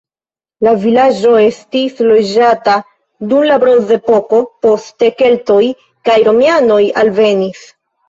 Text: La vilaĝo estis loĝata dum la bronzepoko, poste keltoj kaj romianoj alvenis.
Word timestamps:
La 0.67 0.71
vilaĝo 0.85 1.33
estis 1.47 2.01
loĝata 2.07 2.79
dum 3.35 3.47
la 3.51 3.61
bronzepoko, 3.67 4.43
poste 4.67 5.13
keltoj 5.23 5.63
kaj 6.11 6.21
romianoj 6.33 6.85
alvenis. 7.07 7.67